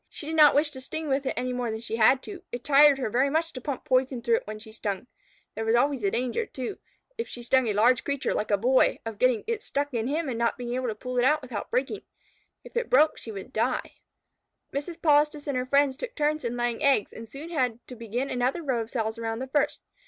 She 0.09 0.25
did 0.25 0.35
not 0.35 0.55
wish 0.55 0.71
to 0.71 0.81
sting 0.81 1.09
with 1.09 1.27
it 1.27 1.35
any 1.37 1.53
more 1.53 1.69
than 1.69 1.79
she 1.79 1.97
had 1.97 2.23
to. 2.23 2.41
It 2.51 2.63
tired 2.63 2.97
her 2.97 3.11
very 3.11 3.29
much 3.29 3.53
to 3.53 3.61
pump 3.61 3.85
poison 3.85 4.23
through 4.23 4.37
it 4.37 4.47
when 4.47 4.57
she 4.57 4.71
stung. 4.71 5.05
There 5.53 5.63
was 5.63 5.75
always 5.75 6.01
the 6.01 6.09
danger, 6.09 6.47
too, 6.47 6.79
if 7.19 7.27
she 7.27 7.43
stung 7.43 7.67
a 7.67 7.73
large 7.73 8.03
creature, 8.03 8.33
like 8.33 8.49
a 8.49 8.57
boy, 8.57 8.97
of 9.05 9.19
getting 9.19 9.43
it 9.45 9.61
stuck 9.61 9.93
in 9.93 10.07
him 10.07 10.27
and 10.27 10.39
not 10.39 10.57
being 10.57 10.73
able 10.73 10.87
to 10.87 10.95
pull 10.95 11.19
it 11.19 11.23
out 11.23 11.43
without 11.43 11.69
breaking. 11.69 12.01
If 12.63 12.75
it 12.75 12.89
broke, 12.89 13.19
she 13.19 13.31
would 13.31 13.53
die. 13.53 13.97
Mrs. 14.73 14.99
Polistes 14.99 15.45
and 15.45 15.55
her 15.55 15.67
friends 15.67 15.95
took 15.97 16.15
turns 16.15 16.43
in 16.43 16.57
laying 16.57 16.81
eggs, 16.81 17.13
and 17.13 17.29
soon 17.29 17.51
had 17.51 17.77
to 17.87 17.95
begin 17.95 18.31
another 18.31 18.63
row 18.63 18.81
of 18.81 18.89
cells 18.89 19.19
around 19.19 19.37
the 19.37 19.47
first. 19.49 19.81